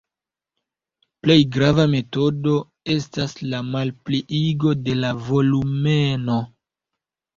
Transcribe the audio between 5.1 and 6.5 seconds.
volumeno.